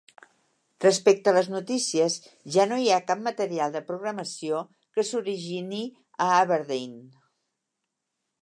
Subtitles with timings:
[0.85, 2.15] Respecte a les noticies,
[2.55, 4.65] ja no hi ha cap material de programació
[4.99, 5.85] que s'origini
[6.29, 7.01] a Aberdeen.